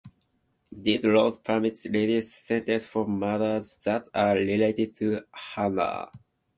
[0.71, 5.21] These laws permit reduced sentences for murders that are "related to
[5.55, 6.07] honour".